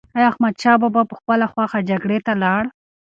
ایا 0.17 0.27
احمدشاه 0.31 0.77
بابا 0.81 1.01
په 1.09 1.15
خپله 1.19 1.45
خوښه 1.51 1.79
جګړې 1.89 2.19
ته 2.25 2.33
لاړ؟ 2.43 2.63